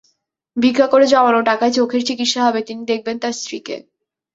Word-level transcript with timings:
ভিক্ষা 0.57 0.87
করে 0.87 1.05
জমানো 1.07 1.41
টাকায় 1.41 1.73
চোখের 1.73 2.01
চিকিৎসা 2.05 2.41
হবে, 2.43 2.59
তিনি 2.61 2.81
দেখবেন 2.85 3.15
তাঁর 3.19 3.33
স্ত্রীকে। 3.33 3.75